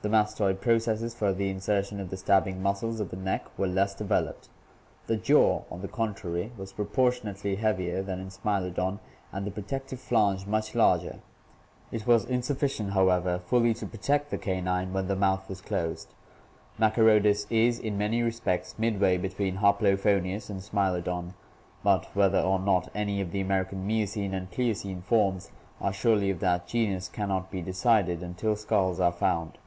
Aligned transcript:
The 0.00 0.08
mastoid 0.08 0.60
processes 0.60 1.12
for 1.12 1.32
the 1.32 1.48
insertion 1.50 1.98
of 1.98 2.08
the 2.10 2.16
stabbing 2.16 2.62
muscles 2.62 3.00
of 3.00 3.10
the 3.10 3.16
neck 3.16 3.46
were 3.58 3.66
less 3.66 3.96
developed. 3.96 4.48
The 5.08 5.16
jaw, 5.16 5.64
on 5.72 5.82
the 5.82 5.88
contrary, 5.88 6.52
was 6.56 6.72
proportionately 6.72 7.56
heavier 7.56 8.00
than 8.00 8.20
in 8.20 8.30
Smilodon 8.30 9.00
and 9.32 9.44
the 9.44 9.50
protective 9.50 9.98
flange 9.98 10.46
much 10.46 10.76
larger. 10.76 11.18
It 11.90 12.06
was 12.06 12.24
insufficient, 12.24 12.90
however, 12.92 13.40
fully 13.40 13.74
to 13.74 13.86
protect 13.86 14.30
the 14.30 14.38
canine 14.38 14.92
when 14.92 15.08
the 15.08 15.16
mouth 15.16 15.48
was 15.48 15.60
closed. 15.60 16.14
Macharo 16.78 17.20
dus 17.20 17.46
is 17.50 17.80
in 17.80 17.98
many 17.98 18.22
respects 18.22 18.78
midway 18.78 19.18
between 19.18 19.56
Hoplophoneus 19.56 20.48
and 20.48 20.62
Smilo 20.62 21.02
don, 21.02 21.34
but 21.82 22.06
whether 22.14 22.40
or 22.40 22.60
not 22.60 22.88
any 22.94 23.20
of 23.20 23.32
the 23.32 23.40
American 23.40 23.84
Miocene 23.84 24.32
and 24.32 24.48
Pliocene 24.48 25.02
forms 25.02 25.50
are 25.80 25.92
surely 25.92 26.30
of 26.30 26.38
that 26.38 26.68
genus 26.68 27.08
can 27.08 27.28
not 27.30 27.50
be 27.50 27.60
decided 27.60 28.22
until 28.22 28.54
skulls 28.54 29.00
are 29.00 29.12
found. 29.12 29.58